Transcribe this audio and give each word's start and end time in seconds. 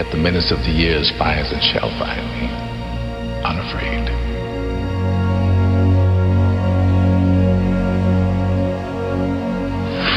Yet 0.00 0.12
the 0.12 0.16
menace 0.16 0.50
of 0.50 0.58
the 0.60 0.70
years 0.70 1.10
finds 1.18 1.52
and 1.52 1.62
shall 1.62 1.90
find 1.98 2.24
me, 2.40 2.48
unafraid. 3.44 4.08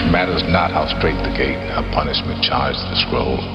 Matters 0.10 0.42
not 0.44 0.72
how 0.72 0.88
strait 0.88 1.22
the 1.24 1.36
gate, 1.36 1.60
how 1.72 1.82
punishment 1.92 2.42
charged 2.42 2.80
the 2.80 2.96
scroll. 2.96 3.53